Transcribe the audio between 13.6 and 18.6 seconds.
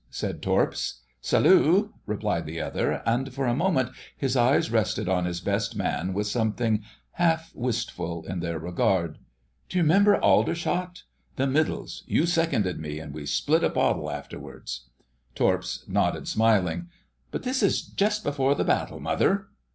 a bottle afterwards...?" Torps nodded, smiling. "But this is 'Just before